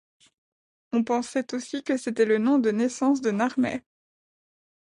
On 0.93 1.03
pensait 1.03 1.53
aussi 1.53 1.83
que 1.83 1.95
c'était 1.95 2.25
le 2.25 2.39
nom 2.39 2.57
de 2.57 2.71
naissance 2.71 3.21
de 3.21 3.29
Narmer. 3.29 3.81